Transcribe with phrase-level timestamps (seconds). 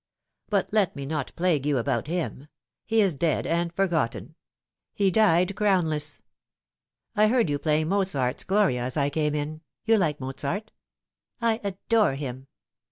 [0.49, 2.47] But let me not plague you about him.
[2.87, 4.33] He is dead, and forgotten.
[4.95, 6.21] He died crownless.
[7.15, 9.61] I heard you playing Mozart's' Gloria' aa I came in.
[9.85, 10.71] You like Mozart
[11.39, 12.47] ?""I adore him."